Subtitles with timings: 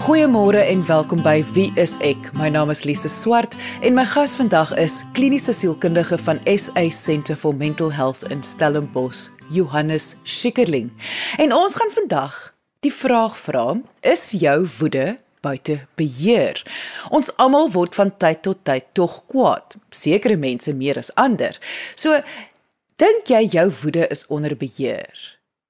[0.00, 2.30] Goeiemôre en welkom by Wie is ek?
[2.32, 3.52] My naam is Lise Swart
[3.84, 9.28] en my gas vandag is kliniese sielkundige van SA Centre for Mental Health in Stellenbosch,
[9.52, 10.88] Johannes Schikkerling.
[11.36, 12.38] En ons gaan vandag
[12.80, 16.62] die vraag vra: Is jou woede buite beheer?
[17.12, 21.60] Ons almal word van tyd tot tyd tog kwaad, sekere mense meer as ander.
[21.92, 22.22] So
[22.96, 25.12] dink jy jou woede is onder beheer?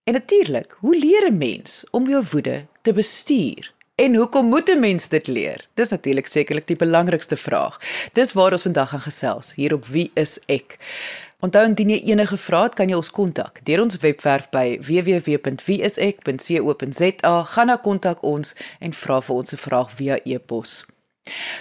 [0.07, 3.75] En natuurlik, hoe leer 'n mens om jou woede te bestuur?
[4.01, 5.68] En hoekom moet 'n mens dit leer?
[5.75, 7.81] Dis natuurlik sekerlik die belangrikste vraag.
[8.13, 10.79] Dis waar ons vandag gaan gesels hier op Wie is ek?
[11.40, 17.45] Onthou indien jy enige vrae het, kan jy ons kontak deur ons webwerf by www.wieisek.co.za.
[17.45, 20.87] Gaan na kontak ons en vra vir ons 'n vraag via e-pos.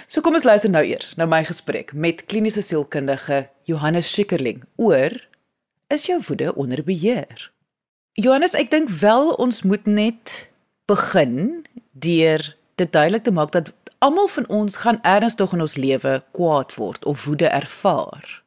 [0.06, 5.28] So kom ons luister nou eers na my gesprek met kliniese sielkundige Johannes Schikkerling oor
[5.86, 7.52] is jou woede onder beheer?
[8.12, 10.49] Johannes, ek dink wel ons moet net
[10.90, 16.22] begin deur dit duidelik te maak dat almal van ons gaan ernstig in ons lewe
[16.36, 18.42] kwaad word of woede ervaar.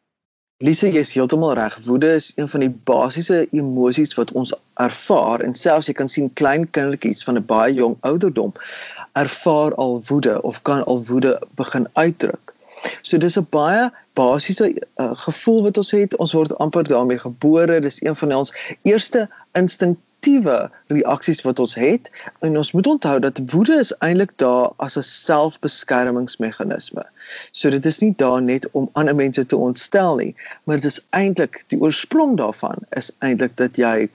[0.64, 1.78] Lise, jy is heeltemal reg.
[1.88, 6.30] Woede is een van die basiese emosies wat ons ervaar en selfs jy kan sien
[6.42, 8.54] klein kindertjies van 'n baie jong ouderdom
[9.24, 12.54] ervaar al woede of kan al woede begin uitdruk.
[13.02, 16.16] So dis 'n baie basiese uh, gevoel wat ons het.
[16.18, 17.80] Ons word amper daarmee gebore.
[17.80, 22.10] Dis een van ons eerste instinkt negatiewe reaksies wat ons het
[22.42, 27.04] en ons moet onthou dat woede is eintlik daar as 'n selfbeskermingsmeganisme.
[27.52, 31.02] So dit is nie daar net om ander mense te ontstel nie, maar dit is
[31.10, 34.10] eintlik die oorsprong daarvan is eintlik dat jy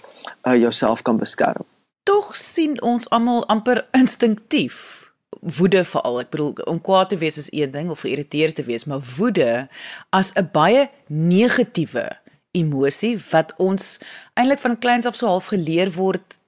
[0.46, 1.64] uh, jouself kan beskerm.
[2.02, 5.06] Tog sien ons almal amper instinktief
[5.40, 6.20] woede veral.
[6.20, 9.68] Ek bedoel om kwaad te wees is een ding of geïrriteerd te wees, maar woede
[10.10, 12.16] as 'n baie negatiewe
[12.60, 13.98] emosie wat ons
[14.34, 16.38] eintlik van kleins af so half geleer word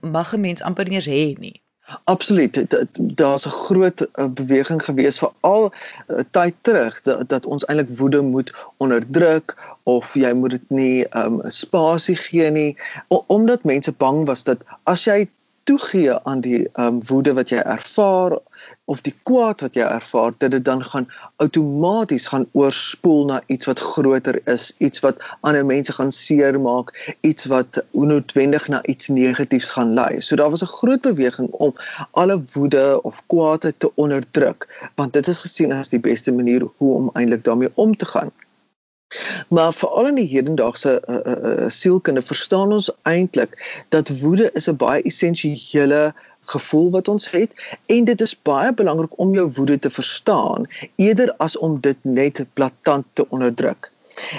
[0.00, 1.62] mag 'n mens amper nie hê nie.
[2.04, 2.66] Absoluut.
[2.98, 5.72] Daar's 'n groot eh, beweging gewees vir al
[6.06, 11.06] eh, tyd terug dat, dat ons eintlik woede moet onderdruk of jy moet dit nie
[11.16, 12.76] um spasie gee nie
[13.08, 15.28] omdat mense bang was dat as jy
[15.64, 18.38] toegee aan die um woede wat jy ervaar
[18.84, 21.08] of die kwaad wat jy ervaar dat dit dan gaan
[21.44, 27.48] outomaties gaan oorspoel na iets wat groter is, iets wat ander mense gaan seermaak, iets
[27.52, 30.20] wat onnoodwendig na iets negatiefs gaan lei.
[30.20, 31.74] So daar was 'n groot beweging om
[32.10, 36.94] alle woede of kwaadheid te onderdruk, want dit is gesien as die beste manier hoe
[36.94, 38.30] om eintlik daarmee om te gaan.
[39.48, 43.56] Maar veral in die hedendaagse uh, uh, sielkunde verstaan ons eintlik
[43.88, 46.14] dat woede is 'n baie essensiële
[46.44, 47.54] gevoel wat ons het
[47.86, 52.44] en dit is baie belangrik om jou woede te verstaan eerder as om dit net
[52.54, 53.92] blaatant te onderdruk.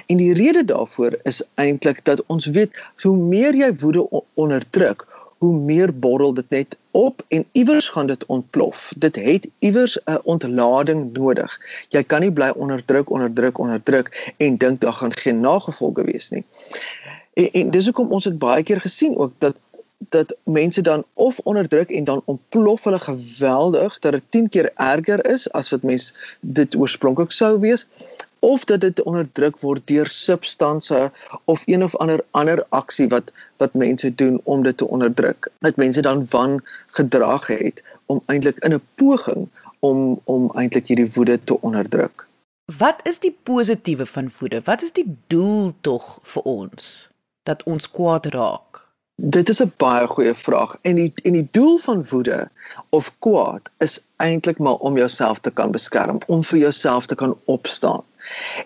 [0.06, 5.08] En die rede daarvoor is eintlik dat ons weet hoe meer jy woede onderdruk,
[5.44, 8.94] hoe meer borrel dit net op en iewers gaan dit ontplof.
[8.98, 11.60] Dit het iewers 'n ontlading nodig.
[11.90, 16.44] Jy kan nie bly onderdruk, onderdruk, onderdruk en dink daar gaan geen nagevolge wees nie.
[17.34, 19.60] En, en dis hoekom ons dit baie keer gesien ook dat
[20.10, 25.26] dat mense dan of onderdruk en dan ontplof hulle geweldig dat dit 10 keer erger
[25.26, 27.88] is as wat mens dit oorspronklik sou wees
[28.44, 31.12] of dat dit onderdruk word deur substansies
[31.46, 33.32] of een of ander ander aksie wat
[33.64, 35.48] wat mense doen om dit te onderdruk.
[35.60, 36.60] Dat mense dan van
[37.00, 39.48] gedrag het om eintlik in 'n poging
[39.80, 42.28] om om eintlik hierdie woede te onderdruk.
[42.78, 44.62] Wat is die positiewe van woede?
[44.64, 47.10] Wat is die doel tog vir ons
[47.44, 48.88] dat ons kwaad raak?
[49.16, 52.50] Dit is 'n baie goeie vraag en die en die doel van woede
[52.90, 57.38] of kwaad is eintlik maar om jouself te kan beskerm, om vir jouself te kan
[57.46, 58.04] opstaan.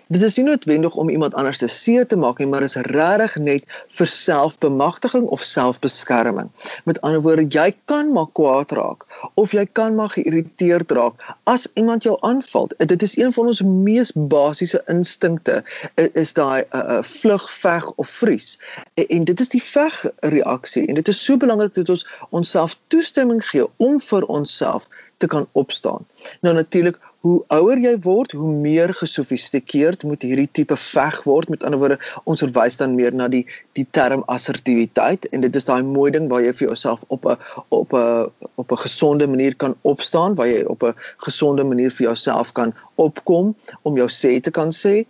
[0.07, 3.35] Dit is nie noodwendig om iemand anders te seer te maak nie, maar is regtig
[3.35, 3.63] net
[3.97, 6.49] vir selfbemagtiging of selfbeskerming.
[6.83, 11.67] Met ander woorde, jy kan maar kwaad raak of jy kan maar geïrriteerd raak as
[11.73, 12.69] iemand jou aanval.
[12.77, 15.63] Dit is een van ons mees basiese instinkte
[15.95, 18.59] is daai uh, uh, vlug, veg of vries.
[18.93, 22.77] En, en dit is die veg reaksie en dit is so belangrik dat ons onsself
[22.87, 24.87] toestemming gee om vir onsself
[25.17, 26.05] te kan opstaan.
[26.41, 31.49] Nou natuurlik hoe ouer jy word, hoe meer gesofistikeerd moet hierdie tipe veg word.
[31.49, 31.97] Met ander woorde,
[32.29, 33.43] ons verwys dan meer na die
[33.77, 37.37] die term assertiwiteit en dit is daai mooi ding waar jy vir jouself op 'n
[37.69, 42.07] op 'n op 'n gesonde manier kan opstaan, waar jy op 'n gesonde manier vir
[42.07, 45.05] jouself kan opkom om jou sê te kan sê.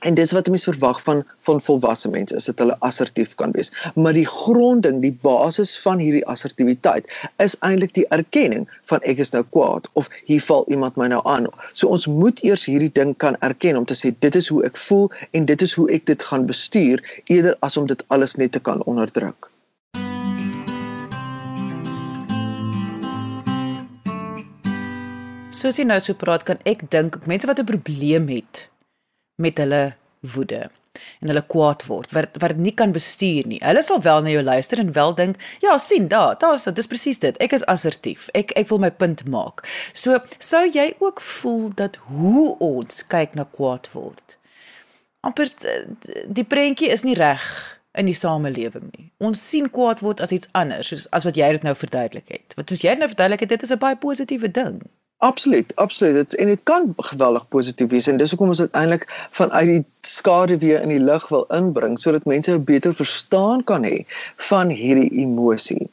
[0.00, 3.72] En dis wat mense verwag van van volwasse mense is dat hulle assertief kan wees.
[3.94, 7.08] Maar die gronding, die basis van hierdie assertiwiteit
[7.42, 11.22] is eintlik die erkenning van ek is nou kwaad of hier val iemand my nou
[11.24, 11.48] aan.
[11.72, 14.78] So ons moet eers hierdie ding kan erken om te sê dit is hoe ek
[14.84, 18.52] voel en dit is hoe ek dit gaan bestuur eerder as om dit alles net
[18.52, 19.50] te kan onderdruk.
[25.50, 28.68] Soos jy nou so praat, kan ek dink mense wat 'n probleem het
[29.36, 30.66] met hulle woede
[31.20, 33.60] en hulle kwaad word wat wat nie kan bestuur nie.
[33.64, 36.88] Hulle sal wel na jou luister en wel dink, ja, sien daar, daar's dit, dis
[36.88, 37.36] presies dit.
[37.42, 38.30] Ek is assertief.
[38.34, 39.64] Ek ek wil my punt maak.
[39.92, 44.38] So, sou jy ook voel dat hoe ons kyk na kwaad word.
[45.26, 45.50] amper
[46.30, 47.42] die prentjie is nie reg
[47.98, 49.08] in die samelewing nie.
[49.18, 52.54] Ons sien kwaad word as iets anders, soos as wat jy dit nou verduidelik het.
[52.58, 54.82] Wat soos jy nou verduidelik het, dit is 'n baie positiewe ding.
[55.18, 56.14] Absoluut, absoluut.
[56.14, 60.58] Dit en dit kan geweldig positief wees en dis hoekom ons uiteindelik vanuit die skade
[60.58, 64.04] weer in die lig wil inbring sodat mense 'n beter verstaan kan hê
[64.48, 65.88] van hierdie emosie.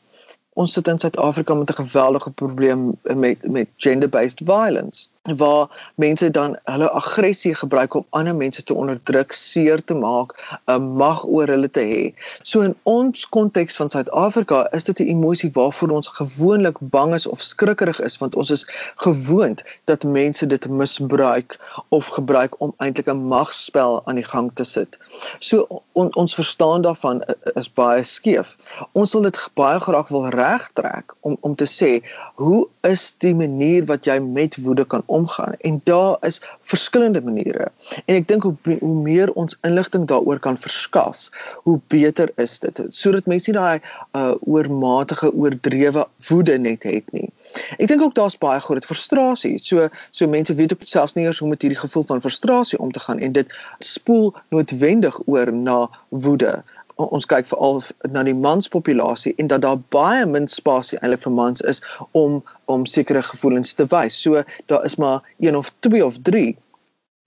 [0.54, 6.60] Ons sit in Suid-Afrika met 'n geweldige probleem met met gender-based violence waar mense dan
[6.64, 11.72] hulle aggressie gebruik om ander mense te onderdruk, seer te maak, 'n mag oor hulle
[11.72, 12.14] te hê.
[12.42, 17.28] So in ons konteks van Suid-Afrika is dit 'n emosie waarvoor ons gewoonlik bang is
[17.28, 21.60] of skrikkerig is want ons is gewoond dat mense dit misbruik
[21.90, 25.00] of gebruik om eintlik 'n magspel aan die gang te sit.
[25.40, 27.24] So on, ons verstaan daarvan
[27.54, 28.58] is baie skeef.
[28.92, 31.92] Ons wil dit baie graag wil regtrek om om te sê,
[32.36, 35.56] hoe is die manier wat jy met woede kan omgaan?
[35.60, 37.70] En daar is verskillende maniere.
[38.06, 41.30] En ek dink hoe hoe meer ons inligting daaroor kan verskaf
[41.64, 42.82] hoe beter is dit.
[42.90, 47.30] Sodat mense nie daai uh, oormatige oordrewe woede net het nie.
[47.78, 49.58] Ek dink ook daar's baie groot frustrasie.
[49.62, 52.92] So so mense weet ook selfs nie eers hoe met hierdie gevoel van frustrasie om
[52.92, 55.78] te gaan en dit spoel noodwendig oor na
[56.10, 56.64] woede
[56.96, 57.82] ons kyk veral
[58.16, 61.82] na die manspopulasie en dat daar baie min spasie eintlik vir mans is
[62.12, 64.22] om om sekere gevoelens te wys.
[64.22, 66.58] So daar is maar een of twee of drie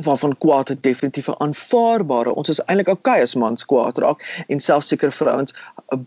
[0.04, 2.34] waarvan kwaad definitief aanvaarbare.
[2.34, 5.54] Ons is eintlik okay as mans kwaad raak en selfs sekere vrouens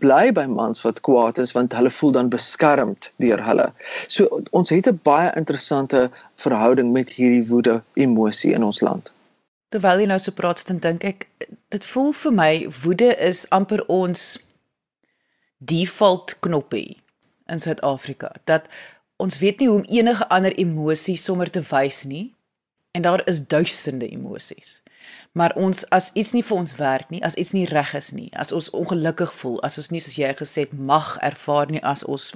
[0.03, 3.71] bly by mans wat kwaad is want hulle voel dan beskermd deur hulle.
[4.07, 9.13] So ons het 'n baie interessante verhouding met hierdie woede emosie in ons land.
[9.69, 11.27] Terwyl jy nou so praat, dan dink ek
[11.69, 14.39] dit voel vir my woede is amper ons
[15.59, 16.97] default knoppie
[17.49, 18.33] in Suid-Afrika.
[18.49, 18.65] Dat
[19.21, 22.33] ons weet nie hoe om enige ander emosie sommer te wys nie.
[22.97, 24.81] En daar is duisende emosies.
[25.31, 28.29] Maar ons as iets nie vir ons werk nie, as iets nie reg is nie,
[28.33, 32.03] as ons ongelukkig voel, as ons nie soos jy gesê het mag ervaar nie, as
[32.03, 32.31] ons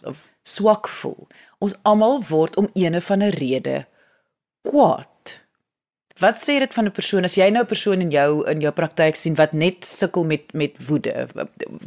[0.47, 1.27] swak voel.
[1.57, 3.85] Ons almal word om ene van 'n rede
[4.61, 5.09] kwaad.
[6.21, 8.71] Wat sê dit van 'n persoon as jy nou 'n persoon in jou in jou
[8.71, 11.27] praktyk sien wat net sukkel met met woede?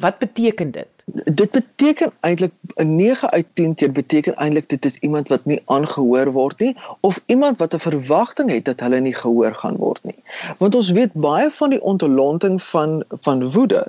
[0.01, 0.89] Wat beteken dit?
[1.35, 5.63] Dit beteken eintlik 'n 9 uit 10 keer beteken eintlik dit is iemand wat nie
[5.65, 10.05] aangehoor word nie of iemand wat 'n verwagting het dat hulle nie gehoor gaan word
[10.05, 10.19] nie.
[10.59, 13.87] Want ons weet baie van die ontlonting van van woede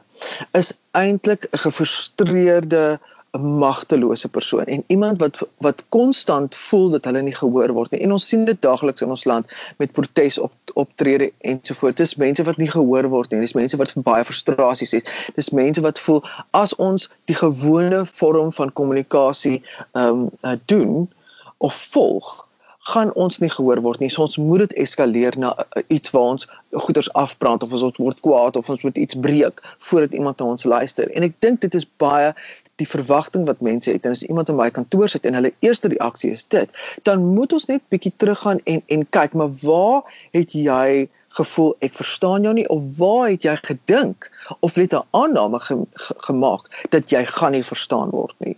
[0.52, 3.00] is eintlik 'n gefrustreerde
[3.38, 8.02] 'n magtelose persoon en iemand wat wat konstant voel dat hulle nie gehoor word nie.
[8.02, 11.98] En ons sien dit daagliks in ons land met protes op optrede ensovoorts.
[11.98, 13.40] Dis mense wat nie gehoor word nie.
[13.40, 15.14] Dis mense wat baie frustrasies het.
[15.36, 21.10] Dis mense wat voel as ons die gewone vorm van kommunikasie ehm um, doen
[21.58, 22.48] of volg
[22.88, 24.10] gaan ons nie gehoor word nie.
[24.10, 26.48] So ons moet dit eskaleer na uh, iets waar ons
[26.86, 30.64] goeders afbrand of ons word kwaad of ons moet iets breek voordat iemand na ons
[30.64, 31.12] luister.
[31.12, 32.32] En ek dink dit is baie
[32.82, 35.92] die verwagting wat mense het en as iemand in my kantoor sit en hulle eerste
[35.94, 40.54] reaksie is dit, dan moet ons net bietjie teruggaan en en kyk, maar waar het
[40.54, 45.60] jy gevoel ek verstaan jou nie of waar het jy gedink of net 'n aanname
[45.60, 48.58] ge, ge, gemaak dat jy gaan nie verstaan word nie.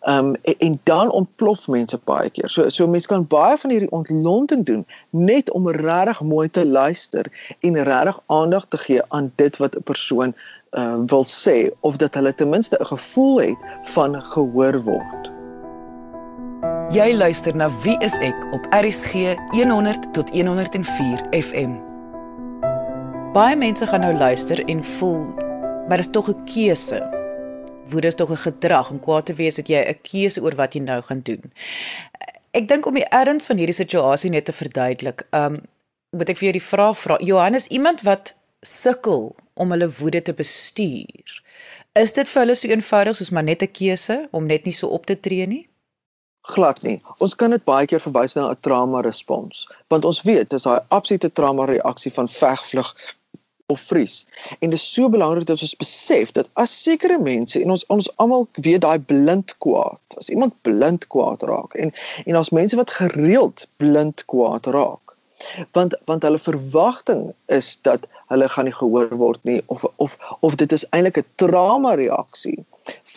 [0.00, 2.48] Ehm um, en, en dan ontplof mense baie keer.
[2.48, 7.30] So so mense kan baie van hierdie ontlonting doen net om regtig mooi te luister
[7.60, 10.34] en regtig aandag te gee aan dit wat 'n persoon
[10.74, 13.60] uh, wil sê of dat hulle ten minste 'n gevoel het
[13.94, 15.32] van gehoor word.
[16.90, 21.80] Jy luister na Wie is ek op RCG 100 tot 104 FM.
[23.32, 25.44] Baie mense gaan nou luister en voel
[25.88, 27.00] maar dit is tog 'n keuse.
[27.88, 30.72] Woede is tog 'n gedrag om kwaad te wees dat jy 'n keuse oor wat
[30.72, 31.52] jy nou gaan doen.
[32.50, 35.60] Ek dink om die erns van hierdie situasie net te verduidelik, um
[36.10, 37.18] moet ek vir jou die vraag vra.
[37.18, 41.42] Johannes, iemand wat sukkel om hulle woede te bestuur.
[41.92, 44.88] Is dit vir hulle so eenvoudig soos maar net 'n keuse om net nie so
[44.88, 45.68] op te tree nie?
[46.46, 47.00] Glad nie.
[47.18, 50.80] Ons kan dit baie keer verwys na 'n trauma respons, want ons weet dis daai
[50.88, 52.94] absolute trauma reaksie van veg, vlug
[53.66, 54.26] of vries.
[54.58, 58.16] En dit is so belangrik dat ons besef dat as sekere mense en ons ons
[58.16, 61.92] almal weet daai blind kwaad, as iemand blind kwaad raak en
[62.24, 65.03] en as mense wat gereeld blind kwaad raak,
[65.72, 70.56] Want want hulle verwagting is dat hulle gaan nie gehoor word nie of of of
[70.60, 72.64] dit is eintlik 'n trauma reaksie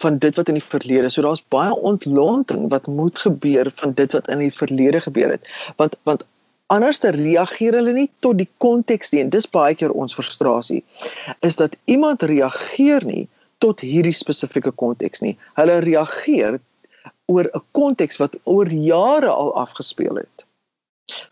[0.02, 1.10] van dit wat in die verlede.
[1.10, 5.48] So daar's baie ontlonting wat moet gebeur van dit wat in die verlede gebeur het.
[5.76, 6.26] Want want
[6.68, 10.84] anders te reageer hulle nie tot die konteks nie dis baie keer ons frustrasie
[11.40, 13.28] is dat iemand reageer nie
[13.64, 15.38] tot hierdie spesifieke konteks nie.
[15.58, 16.60] Hulle reageer
[17.26, 20.47] oor 'n konteks wat oor jare al afgespeel het.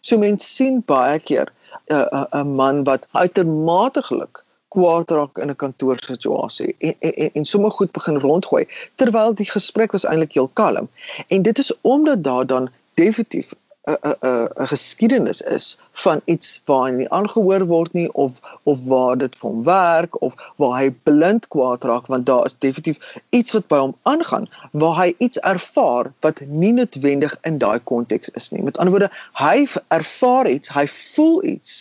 [0.02, 1.52] So mense sien baie keer
[1.90, 4.44] 'n uh, uh, 'n man wat uitermate geluk
[4.76, 8.66] kwaad raak in 'n kantoorsituasie en en, en sommer goed begin rondgooi
[8.96, 10.90] terwyl die gesprek was eintlik heel kalm.
[11.28, 13.54] En dit is omdat daar dan definitief
[13.88, 18.40] 'n 'n 'n 'n geskiedenis is van iets waar hy nie aangehoor word nie of
[18.64, 22.58] of waar dit vir hom werk of waar hy blind kwaad raak want daar is
[22.66, 27.80] definitief iets wat by hom aangaan waar hy iets ervaar wat nie noodwendig in daai
[27.80, 28.64] konteks is nie.
[28.64, 29.68] Met ander woorde, hy
[30.00, 31.78] ervaar iets, hy voel iets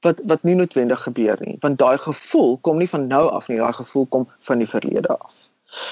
[0.00, 3.58] wat wat nie noodwendig gebeur nie want daai gevoel kom nie van nou af nie,
[3.58, 5.47] daai gevoel kom van die verlede af.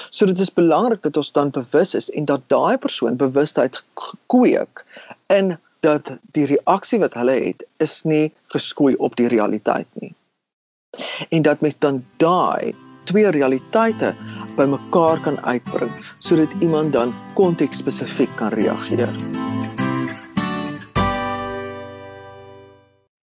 [0.09, 3.83] So dit is belangrik dat ons dan bewus is en dat daai persoon bewustheid
[4.25, 4.85] kweek
[5.27, 10.13] in dat die reaksie wat hulle het is nie geskoei op die realiteit nie.
[11.29, 14.15] En dat mens dan daai twee realiteite
[14.57, 19.13] bymekaar kan uitbring sodat iemand dan konteks spesifiek kan reageer.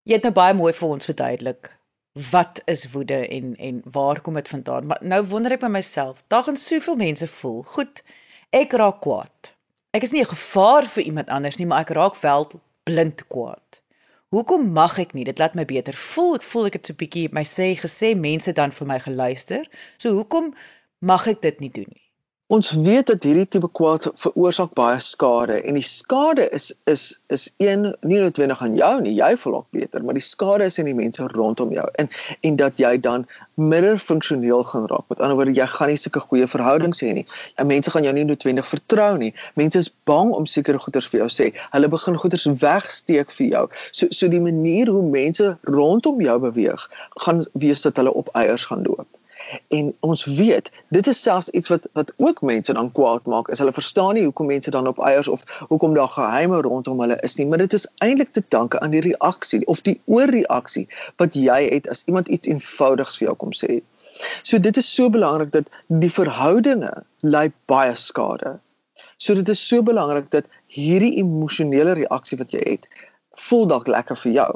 [0.02, 1.73] Jy het nou baie mooi vir ons verduidelik
[2.12, 4.87] wat is woede en en waar kom dit vandaan?
[4.87, 7.62] Maar nou wonder ek by myself, daar gaan soveel mense voel.
[7.62, 8.02] Goed,
[8.50, 9.54] ek raak kwaad.
[9.90, 12.50] Ek is nie 'n gevaar vir iemand anders nie, maar ek raak wel
[12.83, 13.81] blind kwaad.
[14.28, 15.25] Hoekom mag ek nie?
[15.25, 16.35] Dit laat my beter voel.
[16.35, 19.69] Ek voel ek het so 'n bietjie my sê gesê mense dan vir my geluister.
[19.97, 20.54] So hoekom
[20.99, 22.01] mag ek dit nie doen nie?
[22.52, 27.47] Ons weet dat hierdie tipe kwaad veroorsaak baie skade en die skade is is is
[27.56, 30.90] een nie noodwendig aan jou nie, jy voel ook beter, maar die skade is aan
[30.90, 32.11] die mense rondom jou en
[32.50, 35.06] en dat jy dan minder funksioneel gaan raak.
[35.09, 37.25] Met ander woorde, jy gaan nie sulke goeie verhoudings hê nie.
[37.56, 39.32] En mense gaan jou nie noodwendig vertrou nie.
[39.56, 41.49] Mense is bang om sekere goeders vir jou sê.
[41.73, 43.64] Hulle begin goeders wegsteek vir jou.
[43.92, 46.88] So so die manier hoe mense rondom jou beweeg,
[47.25, 49.09] gaan wees dat hulle op eiers gaan loop.
[49.68, 53.49] En ons weet, dit is selfs iets wat wat ook mense dan kwaad maak.
[53.49, 57.18] Is hulle verstaan nie hoekom mense dan op eiers of hoekom daar geheime rondom hulle
[57.20, 61.34] is nie, maar dit is eintlik te danke aan die reaksie of die oorreaksie wat
[61.34, 63.82] jy het as iemand iets eenvoudigs vir jou kom sê.
[64.42, 68.58] So dit is so belangrik dat die verhoudinge ly baie skade.
[69.16, 72.88] So dit is so belangrik dat hierdie emosionele reaksie wat jy het,
[73.38, 74.52] voel dalk lekker vir jou,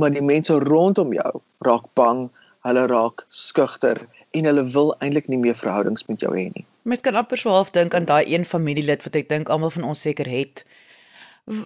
[0.00, 2.26] maar die mense rondom jou raak bang,
[2.66, 4.02] hulle raak skugter
[4.38, 6.66] en hulle wil eintlik nie meer verhoudings met jou hê nie.
[6.86, 9.88] Mens kan amper so half dink aan daai een familielid wat ek dink almal van
[9.92, 10.66] ons seker het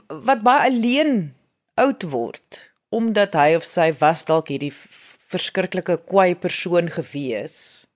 [0.09, 1.33] wat baie alleen
[1.81, 4.73] oud word omdat hy of sy was dalk hierdie
[5.31, 7.87] verskriklike kwaai persoon gewees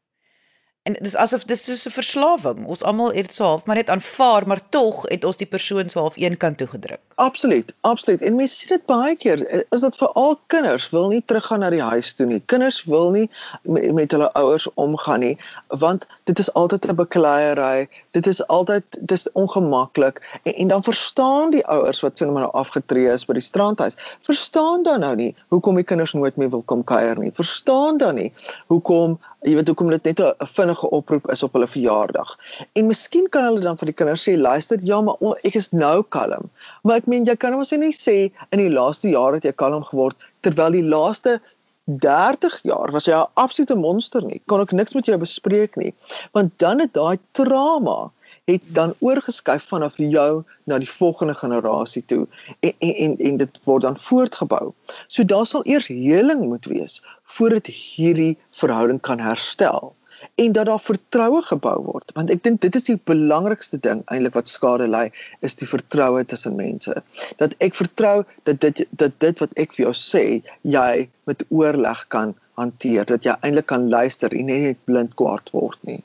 [0.85, 2.67] En dis asof dis so 'n verslawing.
[2.67, 5.89] Ons almal het dit so half maar net aanvaar, maar tog het ons die persoon
[5.89, 7.01] so half een kant toe gedruk.
[7.15, 8.23] Absoluut, absoluut.
[8.23, 9.47] En mense sien dit baie keer.
[9.47, 12.43] Eh, is dit vir al kinders wil nie teruggaan na die huis toe nie.
[12.47, 13.31] Kinders wil nie
[13.63, 15.39] met, met hulle ouers omgaan nie,
[15.69, 17.89] want dit is altyd 'n bekleierery.
[18.11, 22.53] Dit is altyd dis ongemaklik en, en dan verstaan die ouers wat sien maar nou
[22.53, 23.97] afgetree is by die strandhuis.
[24.21, 27.33] Verstaan dan nou nie hoekom die kinders nooit meer wil kom kuier nie.
[27.33, 28.33] Verstaan dan nie
[28.67, 32.37] hoekom jy weet hoekom dit net 'n vinnige oproep is op hulle verjaardag.
[32.73, 35.71] En miskien kan hulle dan vir die kinders sê, luister, ja, maar oh, ek is
[35.73, 36.51] nou kalm.
[36.83, 39.85] Maar ek meen jy kan mos nie sê in die laaste jaar het jy kalm
[39.85, 41.41] geword terwyl die laaste
[41.85, 44.41] 30 jaar was jy 'n absolute monster nie.
[44.47, 45.95] Kon ek niks met jou bespreek nie.
[46.33, 48.11] Want dan het daai trauma
[48.45, 52.27] het dan oorgeskuif vanaf jou na die volgende generasie toe
[52.61, 54.73] en en en, en dit word dan voortgebou.
[55.09, 59.95] So daar sal eers heling moet wees voordat hierdie verhouding kan herstel
[60.35, 62.13] en dat daar vertroue gebou word.
[62.15, 65.09] Want ek dink dit is die belangrikste ding eintlik wat skade lei
[65.47, 67.03] is die vertroue tussen mense.
[67.41, 70.25] Dat ek vertrou dat dit dat dit wat ek vir jou sê
[70.63, 73.05] jy met oorleg kan hanteer.
[73.05, 76.03] Dat jy eintlik kan luister en nie net blind kwaad word nie.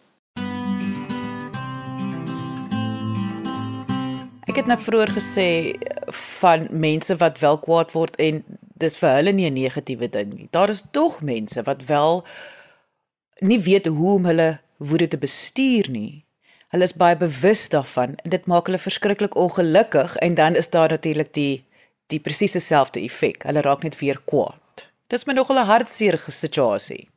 [4.49, 5.49] Ek het net vroeër gesê
[6.39, 8.41] van mense wat wel kwaad word en
[8.79, 10.47] dis vir hulle nie 'n negatiewe ding nie.
[10.51, 12.23] Daar is tog mense wat wel
[13.39, 16.25] nie weet hoe om hulle woede te bestuur nie.
[16.69, 20.89] Hulle is baie bewus daarvan en dit maak hulle verskriklik ongelukkig en dan is daar
[20.89, 21.65] natuurlik die
[22.07, 23.43] die presies dieselfde effek.
[23.43, 24.89] Hulle raak net weer kwaad.
[25.07, 27.09] Dis my nogal 'n hartseer situasie.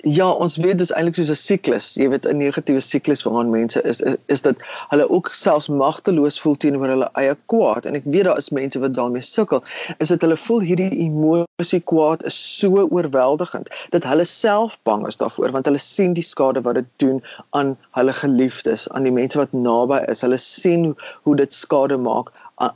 [0.00, 1.84] Ja, ons weet dit is eintlik soos 'n siklus.
[1.94, 4.56] Jy weet 'n negatiewe siklus waaraan mense is, is is dat
[4.90, 8.80] hulle ook selfs magteloos voel teenoor hulle eie kwaad en ek weet daar is mense
[8.82, 9.62] wat daarmee sukkel.
[9.98, 15.20] Is dit hulle voel hierdie emosie kwaad is so oorweldigend dat hulle self bang is
[15.22, 19.38] daarvoor want hulle sien die skade wat dit doen aan hulle geliefdes, aan die mense
[19.38, 20.26] wat naby is.
[20.26, 22.34] Hulle sien hoe, hoe dit skade maak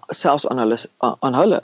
[0.08, 1.62] selfs aan hulle aan hulle.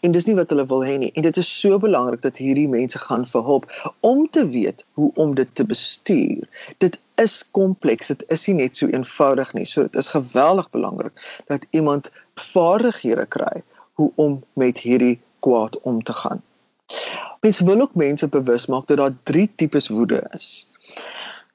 [0.00, 1.10] En dis nie wat hulle wil hê nie.
[1.16, 3.68] En dit is so belangrik dat hierdie mense gaan vir hulp
[4.00, 6.48] om te weet hoe om dit te bestuur.
[6.84, 8.12] Dit is kompleks.
[8.12, 9.64] Dit is nie net so eenvoudig nie.
[9.68, 13.62] So dit is geweldig belangrik dat iemand vaardighede kry
[14.00, 16.42] hoe om met hierdie kwaad om te gaan.
[17.40, 20.68] Mens wil ook mense bewus maak dat daar drie tipes woede is.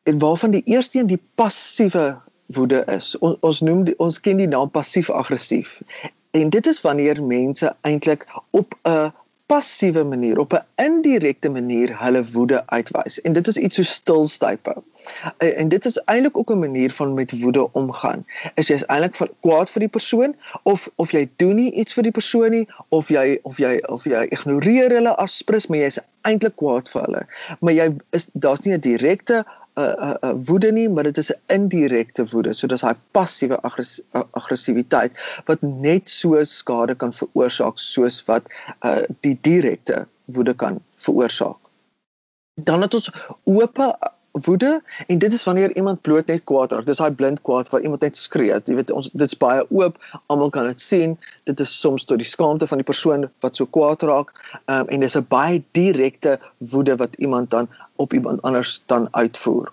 [0.03, 3.17] En waarvan die eerste een die passiewe woede is.
[3.17, 5.81] On, ons noem die, ons ken die naam passief-aggressief.
[6.37, 9.13] En dit is wanneer mense eintlik op 'n
[9.47, 13.21] passiewe manier, op 'n indirekte manier hulle woede uitwys.
[13.21, 14.75] En dit is iets so stilstype.
[15.37, 18.25] En dit is eintlik ook 'n manier van met woede omgaan.
[18.53, 22.11] Is jy eintlik kwaad vir die persoon of of jy doen nie iets vir die
[22.11, 25.99] persoon nie of jy of jy of jy ignoreer hulle as sprus, maar jy is
[26.21, 27.25] eintlik kwaad vir hulle.
[27.59, 29.45] Maar jy is daar's nie 'n direkte
[29.77, 32.53] uh, uh, uh, woede nie, maar dit is 'n indirekte woede.
[32.53, 35.11] So dis daai passiewe aggress aggressiwiteit
[35.45, 38.43] wat net so skade kan veroorsaak soos wat
[38.81, 41.57] uh, die direkte woede kan veroorsaak.
[42.53, 43.11] Dan het ons
[43.43, 43.77] oop
[44.45, 46.85] woede en dit is wanneer iemand bloot net kwaad raak.
[46.85, 48.53] Dis daai blind kwaad waar iemand net skree.
[48.65, 49.97] Jy weet ons dit's baie oop.
[50.27, 51.17] Almal kan dit sien.
[51.49, 54.33] Dit is soms tot die skaamte van die persoon wat so kwaad raak.
[54.65, 59.71] Um, en dis 'n baie direkte woede wat iemand dan op iemand anders dan uitvoer.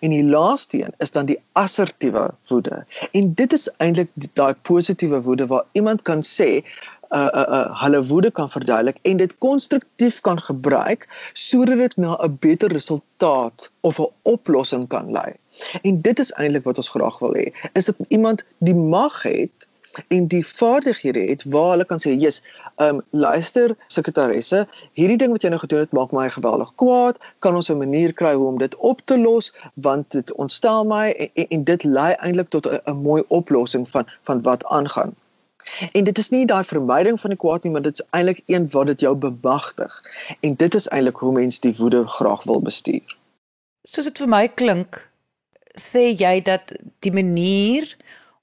[0.00, 2.84] En die laaste een is dan die assertiewe woede.
[3.12, 6.64] En dit is eintlik daai positiewe woede waar iemand kan sê
[7.10, 12.16] uh uh uh hulle woede kan verduidelik en dit konstruktief kan gebruik sodat dit na
[12.16, 15.32] 'n beter resultaat of 'n oplossing kan lei.
[15.82, 19.66] En dit is eintlik wat ons graag wil hê, is dat iemand die mag het
[20.08, 22.42] en die vaardighede het waar hulle kan sê, "Jesus,
[22.76, 27.18] ehm um, luister sekretaresse, hierdie ding wat jy nou gedoen het maak my geweldig kwaad.
[27.38, 31.10] Kan ons 'n manier kry hoe om dit op te los want dit ontstel my
[31.10, 35.14] en, en, en dit lei eintlik tot 'n mooi oplossing van van wat aangaan."
[35.92, 38.68] En dit is nie daai vermyding van die kwaad nie, maar dit is eintlik een
[38.70, 40.02] wat dit jou bemagtig.
[40.40, 43.16] En dit is eintlik hoe mens die woede graag wil bestuur.
[43.84, 45.00] Soos dit vir my klink,
[45.80, 46.72] sê jy dat
[47.04, 47.88] die manier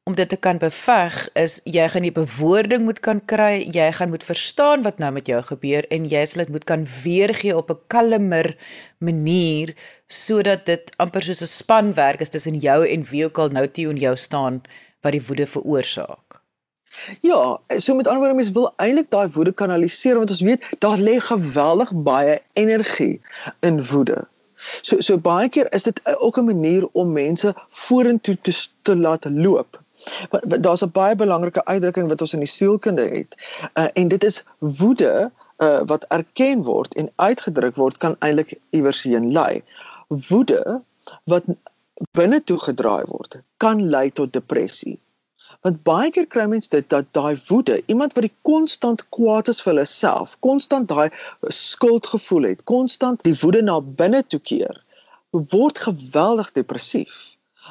[0.09, 4.09] om dit te kan beveg is jy gaan die bewoording moet kan kry, jy gaan
[4.09, 7.69] moet verstaan wat nou met jou gebeur en jy sal dit moet kan weergee op
[7.71, 8.57] 'n kalmer
[8.97, 9.75] manier
[10.07, 13.89] sodat dit amper soos 'n spanwerk is tussen jou en wie ook al nou teen
[13.89, 14.61] en jou staan
[15.01, 16.20] wat die woede veroorsaak.
[17.21, 20.97] Ja, so met ander woorde mens wil eintlik daai woede kanaliseer want ons weet daar
[20.97, 23.21] lê geweldig baie energie
[23.59, 24.27] in woede.
[24.81, 29.25] So so baie keer is dit ook 'n manier om mense vorentoe te, te laat
[29.29, 29.79] loop
[30.41, 33.35] daar's 'n baie belangrike uitdrukking wat ons in die sielkunde het.
[33.73, 39.03] Uh, en dit is woede uh, wat erken word en uitgedruk word kan eintlik iewers
[39.03, 39.63] heen lei.
[40.07, 40.81] Woede
[41.23, 41.43] wat
[42.11, 44.99] binne toe gedraai word kan lei tot depressie.
[45.65, 49.59] Want baie keer kry mense dit dat daai woede, iemand wat die konstant kwaad is
[49.61, 51.11] vir hulle self, konstant daai
[51.57, 54.81] skuldgevoel het, konstant die woede na binne toe keer,
[55.53, 57.21] word geweldig depressief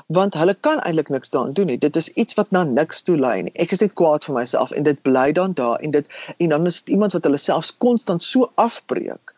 [0.07, 1.79] want hulle kan eintlik niks daaraan doen nie.
[1.79, 3.53] Dit is iets wat na niks toe lei nie.
[3.65, 6.07] Ek is net kwaad vir myself en dit bly dan daar en dit
[6.39, 9.35] en dan is dit iemand wat hulle selfs konstant so afbreek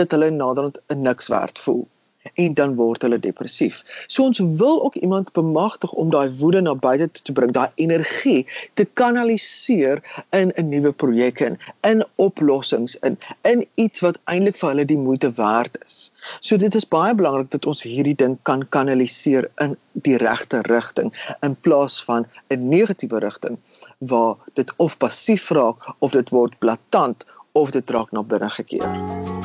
[0.00, 1.86] dat hulle naderhand niks werd voel
[2.34, 3.82] en dan word hulle depressief.
[4.06, 8.46] So ons wil ook iemand bemagtig om daai woede na buite te bring, daai energie
[8.74, 14.68] te kanaliseer in 'n nuwe projek in, in oplossings in, in iets wat eintlik vir
[14.68, 16.12] hulle die moeite werd is.
[16.40, 21.12] So dit is baie belangrik dat ons hierdie ding kan kanaliseer in die regte rigting
[21.40, 23.58] in plaas van 'n negatiewe rigting
[23.98, 29.41] waar dit of passief raak of dit word blaatant of dit raak na binne gekeer.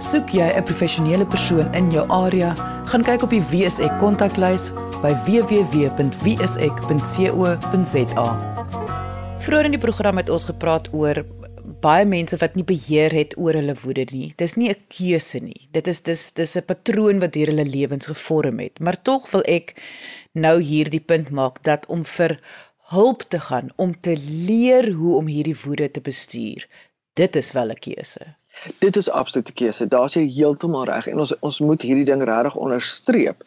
[0.00, 2.54] Soek jy 'n professionele persoon in jou area,
[2.88, 5.96] gaan kyk op die WSE kontaklys by www.wsek.co.za.
[9.38, 11.24] Vroeger in die program het ons gepraat oor
[11.84, 14.32] baie mense wat nie beheer het oor hulle woede nie.
[14.36, 15.68] Dis nie 'n keuse nie.
[15.72, 18.80] Dit is dis dis 'n patroon wat deur hulle lewens gevorm het.
[18.80, 19.74] Maar tog wil ek
[20.32, 22.40] nou hierdie punt maak dat om vir
[22.88, 26.68] hulp te gaan om te leer hoe om hierdie woede te bestuur.
[27.14, 28.39] Dit is wel 'n keuse.
[28.78, 29.86] Dit is absolute keuse.
[29.88, 33.44] Daar's jy heeltemal reg en ons ons moet hierdie ding regtig onderstreep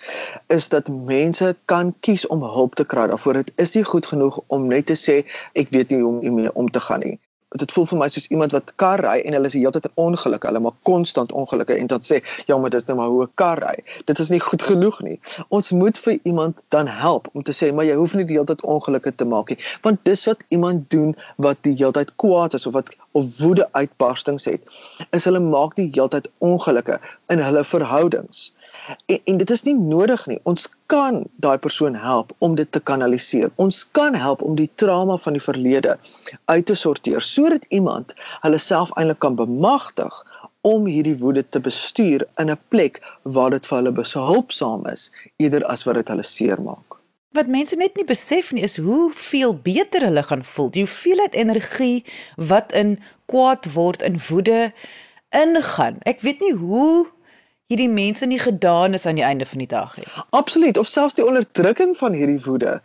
[0.47, 3.07] is dat mense kan kies om hulp te kry.
[3.11, 5.19] Daarvoor dit is nie goed genoeg om net te sê
[5.53, 7.19] ek weet nie hoe om hiermee om te gaan nie.
[7.61, 9.85] Dit voel vir my soos iemand wat kar ry en hulle is die hele tyd
[9.89, 10.49] in ongelukke.
[10.49, 13.31] Hulle maak konstant ongelukke en dan sê, "Ja, maar dit is nou maar hoe 'n
[13.35, 15.19] kar ry." Dit is nie goed genoeg nie.
[15.49, 18.45] Ons moet vir iemand dan help om te sê, "Maar jy hoef nie die hele
[18.45, 22.53] tyd ongelukke te maak nie." Want dis wat iemand doen wat die hele tyd kwaad
[22.53, 24.61] is of wat of woede uitbarstings het,
[25.11, 28.53] is hulle maak die hele tyd ongelukke in hulle verhoudings.
[29.05, 30.39] En, en dit is nie nodig nie.
[30.49, 33.51] Ons kan daai persoon help om dit te kanaliseer.
[33.55, 35.97] Ons kan help om die trauma van die verlede
[36.45, 40.23] uit te sorteer sodat iemand hulle self eintlik kan bemagtig
[40.63, 45.65] om hierdie woede te bestuur in 'n plek waar dit vir hulle behulpsaam is eerder
[45.65, 46.99] as wat dit hulle seermaak.
[47.33, 50.69] Wat mense net nie besef nie is hoe veel beter hulle gaan voel.
[50.69, 52.03] Die hoeveelheid energie
[52.37, 54.71] wat in kwaad word in woede
[55.29, 55.97] ingaan.
[56.05, 57.07] Ek weet nie hoe
[57.73, 60.05] hierdie mense nie gedaan is aan die einde van die dag nie.
[60.29, 62.77] Absoluut, of selfs die onderdrukking van hierdie woede.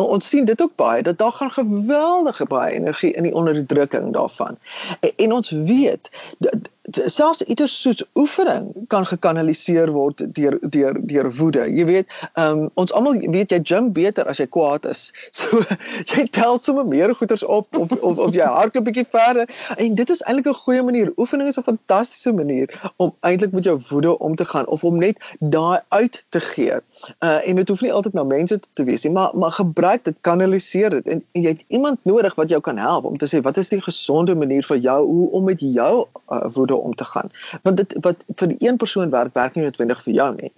[0.00, 4.58] Ons sien dit ook baie dat daar gaan geweldige baie energie in die onderdrukking daarvan.
[5.00, 11.30] En, en ons weet dat selfs ieters soos oefening kan gekanaliseer word deur deur deur
[11.38, 11.66] woede.
[11.70, 15.10] Jy weet, um, ons almal weet jy gym beter as jy kwaad is.
[15.40, 15.62] So
[16.10, 19.94] jy tel sommer meer goeders op of of of jy hardloop 'n bietjie verder en
[19.94, 21.12] dit is eintlik 'n goeie manier.
[21.16, 24.98] Oefening is 'n fantastiese manier om eintlik met jou woede om te gaan of om
[24.98, 26.80] net daai uit te gee.
[27.18, 30.16] Uh en dit hoef nie altyd na mense te, wees nie, maar maar gebruik dit,
[30.20, 33.40] kanaliseer dit en, en jy het iemand nodig wat jou kan help om te sê
[33.46, 37.04] wat is die gesonde manier vir jou hoe om met jou uh, woede om te
[37.04, 37.32] gaan.
[37.62, 40.52] Want dit wat vir die een persoon werk, werk nie noodwendig vir jou nie.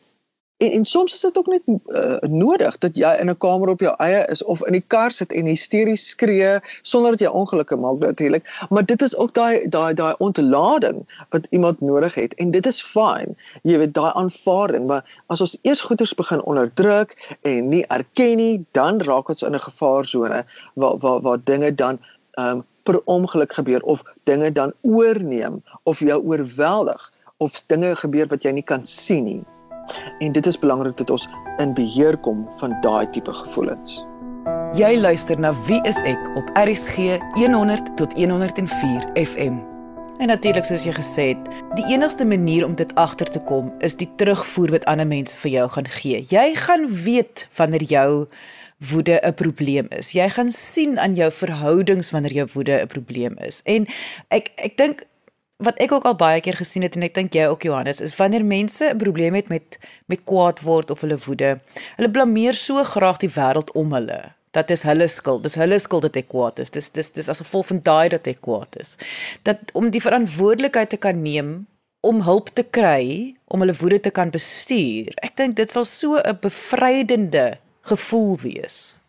[0.63, 3.81] En en soms is dit ook net uh, nodig dat jy in 'n kamer op
[3.81, 7.79] jou eie is of in die kar sit en hysteries skree sonder dat jy ongelukkig
[7.79, 12.51] maak natuurlik, maar dit is ook daai daai daai ontlading wat iemand nodig het en
[12.51, 13.35] dit is fyn.
[13.63, 18.65] Jy weet daai aanvaarding, maar as ons eers goeters begin onderdruk en nie erken nie,
[18.71, 20.45] dan raak ons in 'n gevaarsone
[20.75, 21.99] waar waar waar dinge dan
[22.39, 28.43] um per ongeluk gebeur of dinge dan oorneem of jou oorweldig of dinge gebeur wat
[28.43, 29.43] jy nie kan sien nie.
[30.19, 34.07] En dit is belangrik dat ons in beheer kom van daai tipe gevoelens.
[34.73, 39.61] Jy luister na Wie is ek op RSG 100 tot 104 FM.
[40.19, 43.97] En natuurlik soos jy gesê het, die enigste manier om dit agter te kom is
[43.99, 46.23] die terugvoer wat ander mense vir jou gaan gee.
[46.31, 48.11] Jy gaan weet wanneer jou
[48.91, 50.13] woede 'n probleem is.
[50.13, 53.63] Jy gaan sien aan jou verhoudings wanneer jou woede 'n probleem is.
[53.65, 53.87] En
[54.29, 55.07] ek ek dink
[55.67, 58.15] wat ek ook al baie keer gesien het en ek dink jy ook Johannes is
[58.19, 61.61] wanneer mense 'n probleem het met met kwaad word of hulle woede,
[61.97, 64.35] hulle blameer so graag die wêreld om hulle.
[64.53, 65.43] Dat is hulle skuld.
[65.43, 66.71] Dis hulle skuld dat ek kwaad is.
[66.71, 68.97] Dis dis dis as gevolg van daai dat ek kwaad is.
[69.43, 71.67] Dat om die verantwoordelikheid te kan neem
[72.01, 75.15] om hulp te kry om hulle woede te kan bestuur.
[75.23, 79.02] Ek dink dit sal so 'n bevrydende gevoel wees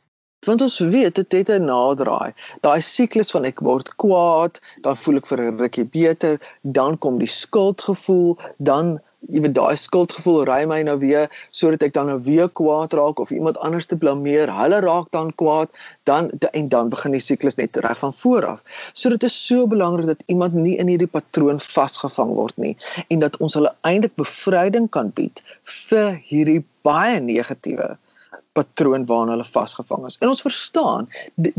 [0.46, 2.34] want ons weet dit het 'n naderdraai.
[2.62, 7.18] Daai siklus van ek word kwaad, dan voel ek vir 'n rukkie beter, dan kom
[7.18, 9.00] die skuldgevoel, dan
[9.32, 13.20] jy weet daai skuldgevoel ry my nou weer sodat ek dan nou weer kwaad raak
[13.24, 14.52] of iemand anders te blameer.
[14.52, 15.70] Hulle raak dan kwaad,
[16.04, 18.64] dan en dan begin die siklus net reg van voor af.
[18.94, 22.78] So dit is so belangrik dat iemand nie in hierdie patroon vasgevang word nie
[23.08, 27.94] en dat ons hulle eintlik bevryding kan bied vir hierdie baie negatiewe
[28.54, 30.18] patroon waarna hulle vasgevang is.
[30.22, 31.08] En ons verstaan,